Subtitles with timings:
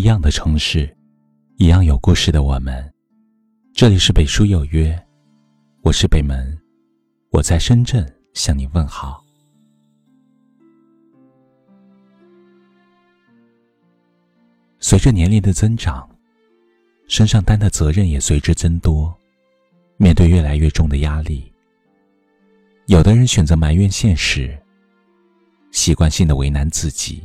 [0.00, 0.96] 一样的城市，
[1.58, 2.90] 一样有故事的我们。
[3.74, 4.98] 这里是北书有约，
[5.82, 6.58] 我是北门，
[7.28, 9.22] 我在深圳向你问好。
[14.78, 16.08] 随着年龄的增长，
[17.06, 19.14] 身上担的责任也随之增多，
[19.98, 21.52] 面对越来越重的压力，
[22.86, 24.58] 有的人选择埋怨现实，
[25.72, 27.22] 习惯性的为难自己。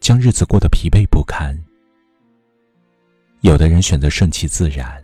[0.00, 1.56] 将日子过得疲惫不堪。
[3.40, 5.00] 有的人选择顺其自然，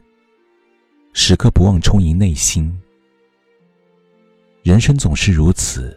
[1.13, 2.77] 时刻不忘充盈内心。
[4.65, 5.97] 人生总是如此，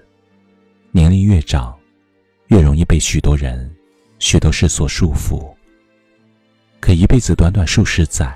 [0.92, 1.76] 年龄越长，
[2.48, 3.74] 越容易被许多人、
[4.20, 5.52] 许多事所束缚。
[6.80, 8.32] 可一辈子短短数十载，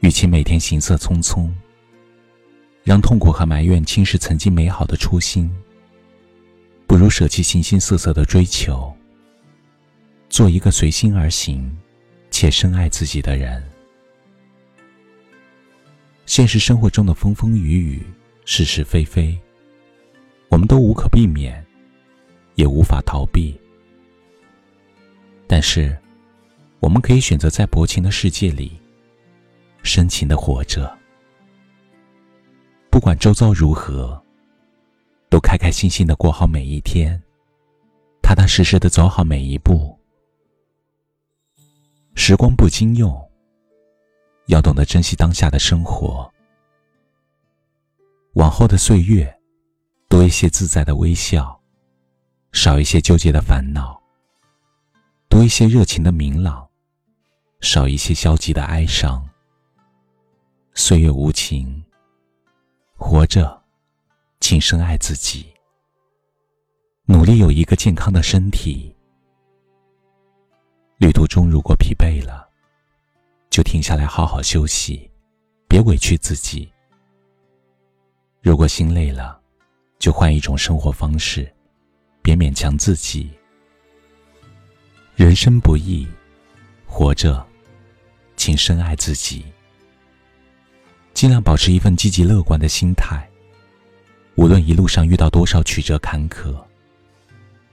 [0.00, 1.48] 与其每天行色匆匆，
[2.82, 5.48] 让痛苦和埋怨侵蚀曾经美好的初心，
[6.88, 8.92] 不如舍弃形形色色的追求。
[10.28, 11.78] 做一个随心而行，
[12.34, 13.62] 且深爱自己的人。
[16.26, 18.02] 现实生活中的风风雨雨、
[18.44, 19.38] 是是非非，
[20.48, 21.64] 我们都无可避免，
[22.56, 23.56] 也无法逃避。
[25.46, 25.96] 但是，
[26.80, 28.80] 我们可以选择在薄情的世界里，
[29.84, 30.92] 深情的活着。
[32.90, 34.20] 不管周遭如何，
[35.30, 37.22] 都开开心心的过好每一天，
[38.20, 39.96] 踏踏实实的走好每一步。
[42.14, 43.30] 时光不经用，
[44.46, 46.32] 要懂得珍惜当下的生活。
[48.34, 49.36] 往后的岁月，
[50.08, 51.60] 多一些自在的微笑，
[52.52, 54.00] 少一些纠结的烦恼；
[55.28, 56.66] 多一些热情的明朗，
[57.60, 59.28] 少一些消极的哀伤。
[60.72, 61.84] 岁月无情，
[62.96, 63.60] 活着，
[64.40, 65.52] 请深爱自己，
[67.06, 68.93] 努力有一个健康的身体。
[71.04, 72.48] 旅途中如果疲惫了，
[73.50, 75.10] 就停下来好好休息，
[75.68, 76.66] 别委屈自己。
[78.40, 79.38] 如果心累了，
[79.98, 81.46] 就换一种生活方式，
[82.22, 83.30] 别勉强自己。
[85.14, 86.08] 人生不易，
[86.86, 87.46] 活着，
[88.34, 89.44] 请深爱自己，
[91.12, 93.28] 尽量保持一份积极乐观的心态。
[94.36, 96.56] 无论一路上遇到多少曲折坎坷，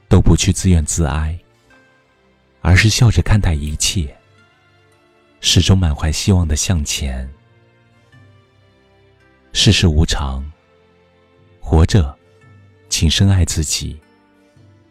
[0.10, 1.41] 都不去自怨自哀。
[2.62, 4.16] 而是笑着看待一切，
[5.40, 7.28] 始终满怀希望的向前。
[9.52, 10.44] 世事无常，
[11.60, 12.18] 活着，
[12.88, 14.00] 请深爱自己，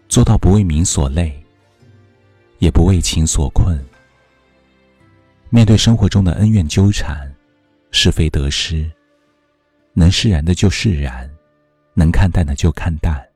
[0.08, 1.42] 做到不为名所累，
[2.58, 3.82] 也不为情所困。
[5.48, 7.32] 面对生活中的恩怨纠缠、
[7.90, 8.90] 是非得失，
[9.94, 11.30] 能释然的就释然，
[11.94, 13.26] 能看淡的就看淡，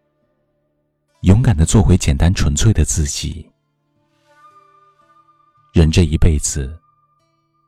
[1.22, 3.48] 勇敢的做回简单纯粹的自己。
[5.74, 6.72] 人这一辈子，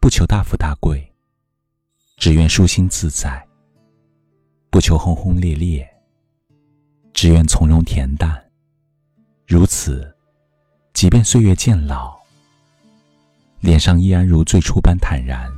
[0.00, 1.12] 不求大富大贵，
[2.18, 3.44] 只愿舒心自在；
[4.70, 5.84] 不求轰轰烈烈，
[7.12, 8.40] 只愿从容恬淡。
[9.44, 10.16] 如此，
[10.92, 12.16] 即便岁月渐老，
[13.58, 15.50] 脸上依然如最初般坦然；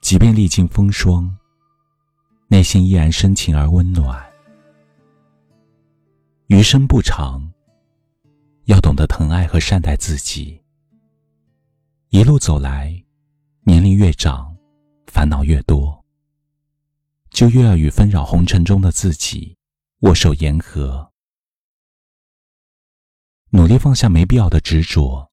[0.00, 1.36] 即便历经风霜，
[2.46, 4.24] 内心依然深情而温暖。
[6.46, 7.50] 余生不长，
[8.66, 10.62] 要懂得疼爱和善待自己。
[12.12, 13.04] 一路走来，
[13.62, 14.56] 年龄越长，
[15.06, 16.04] 烦恼越多，
[17.30, 19.56] 就越要与纷扰红尘中的自己
[20.00, 21.12] 握手言和，
[23.50, 25.30] 努力放下没必要的执着，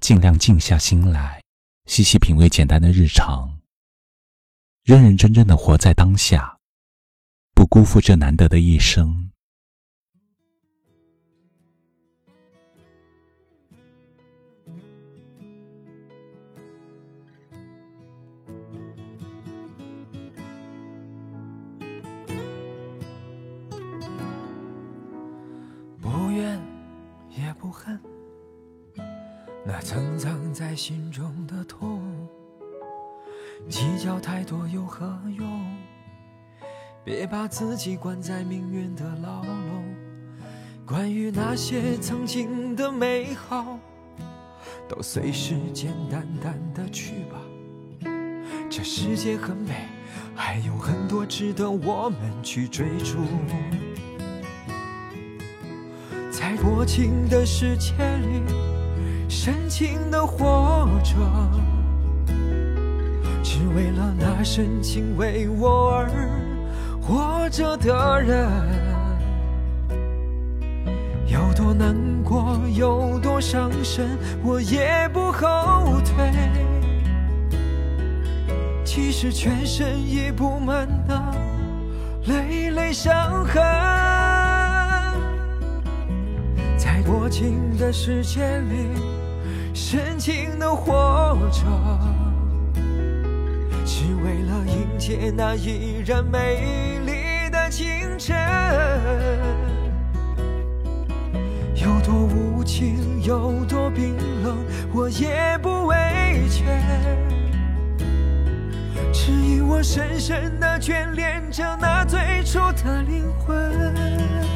[0.00, 1.42] 尽量静下心来，
[1.86, 3.58] 细细品味简单的日常，
[4.82, 6.58] 认认真真的活在当下，
[7.54, 9.30] 不辜负这难得的一生。
[27.74, 27.98] 恨
[29.66, 32.00] 那曾藏在心中的痛，
[33.68, 35.76] 计较太多有何用？
[37.02, 39.94] 别把自己关在命运的牢笼。
[40.86, 43.78] 关于那些曾经的美好，
[44.88, 47.40] 都随时间淡淡的去吧。
[48.70, 49.88] 这世界很美，
[50.34, 53.16] 还有很多值得我们去追逐。
[56.44, 58.42] 在薄情的世界里，
[59.30, 61.14] 深情的活着，
[63.42, 66.10] 只为了那深情为我而
[67.00, 68.46] 活着的人。
[71.26, 74.06] 有多难过，有多伤神，
[74.42, 76.30] 我也不后退。
[78.84, 81.34] 其实全身已布满了
[82.26, 83.62] 累累伤痕，
[87.04, 88.88] 在多情的世界里，
[89.74, 91.60] 深情的活着，
[93.84, 98.34] 只为了迎接那依然美丽的清晨。
[101.74, 104.56] 有多无情，有多冰冷，
[104.94, 106.64] 我也不畏惧，
[109.12, 114.53] 只因我深深的眷恋着那最初的灵魂。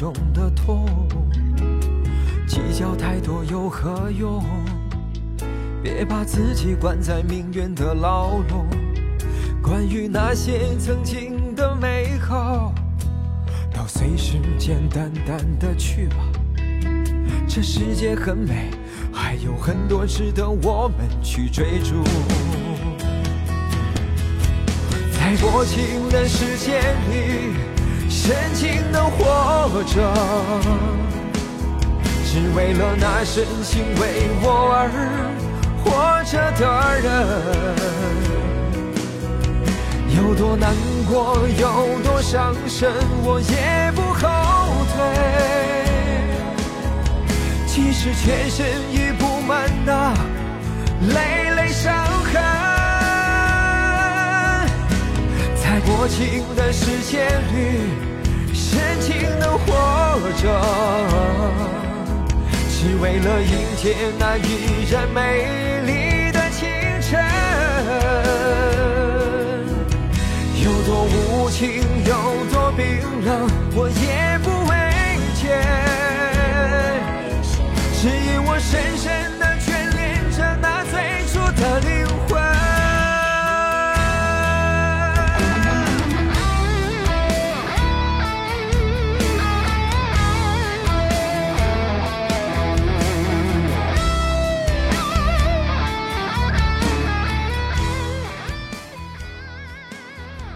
[0.00, 0.88] 中的痛，
[2.48, 4.42] 计较太多有何用？
[5.82, 8.66] 别把自己关在命运的牢笼。
[9.62, 12.72] 关于那些曾经的美好，
[13.74, 16.16] 都随时间淡淡的去吧。
[17.46, 18.70] 这世界很美，
[19.12, 22.02] 还有很多值得我们去追逐。
[25.12, 26.80] 在多情的世界
[27.10, 27.52] 里，
[28.22, 29.96] 深情的活着，
[32.26, 34.46] 只为了那深情为我
[34.76, 34.90] 而。
[35.82, 36.62] 活着的
[37.00, 37.08] 人，
[40.18, 40.76] 有多难
[41.10, 42.92] 过，有多伤神，
[43.24, 44.28] 我也不后
[44.92, 44.94] 退。
[47.66, 50.12] 即使全身已布满那
[51.14, 51.94] 累累伤
[52.30, 52.34] 痕，
[55.56, 57.24] 在薄情的世界
[57.54, 57.69] 里，
[60.32, 60.42] 着。
[62.68, 65.20] 只为了迎接那依然美
[65.84, 66.66] 丽的清
[67.02, 67.22] 晨，
[70.64, 72.14] 有多无情，有
[72.50, 72.86] 多冰
[73.24, 74.50] 冷，我也不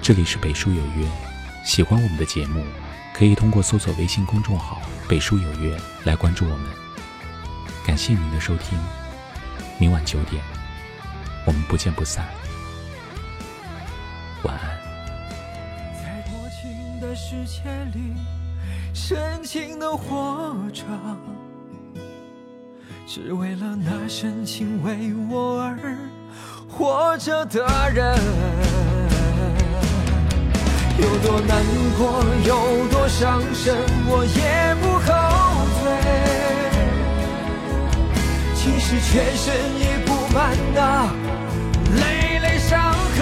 [0.04, 1.08] 这里是北书有约，
[1.64, 2.62] 喜欢我们的节目，
[3.14, 5.74] 可以通过搜索微信公众号“北书有约”
[6.04, 6.66] 来关注我们。
[7.86, 8.78] 感谢您的收听，
[9.78, 10.44] 明晚九点，
[11.46, 12.28] 我们不见不散。
[14.42, 14.78] 晚安。
[16.02, 17.62] 在多情的世界
[17.94, 18.12] 里，
[18.92, 20.84] 深情的活着，
[23.06, 25.96] 只为了那深情为我而
[26.68, 28.14] 活着的人。
[31.04, 31.62] 有多难
[31.98, 32.50] 过，有
[32.88, 33.76] 多伤神，
[34.08, 35.06] 我也不后
[35.78, 35.82] 退。
[38.56, 39.44] 其实全身
[39.78, 40.80] 已布满那
[42.00, 42.02] 累
[42.38, 42.72] 累伤
[43.16, 43.20] 痕，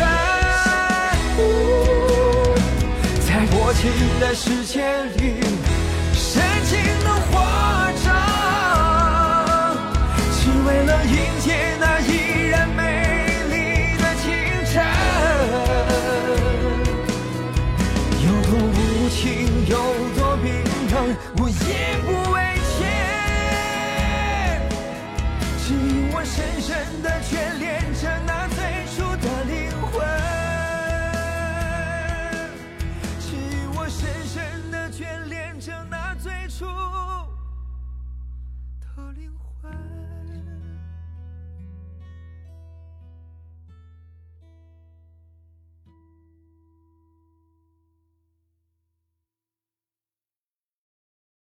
[3.26, 3.80] 在薄情
[4.20, 4.74] 的世界
[5.16, 5.42] 里，
[19.12, 19.76] 情，有
[20.16, 20.94] 多冰冷，
[21.36, 22.36] 我也不畏
[22.72, 22.80] 怯，
[25.62, 26.70] 只因我深深
[27.02, 27.81] 的眷恋。